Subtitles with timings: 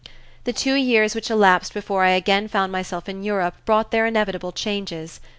[0.45, 4.51] The two years which elapsed before I again found myself in Europe brought their inevitable
[4.51, 5.19] changes.